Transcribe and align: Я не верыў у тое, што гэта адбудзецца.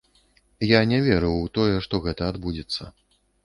Я 0.69 0.79
не 0.93 0.99
верыў 1.09 1.37
у 1.43 1.51
тое, 1.59 1.77
што 1.87 2.03
гэта 2.09 2.33
адбудзецца. 2.37 2.93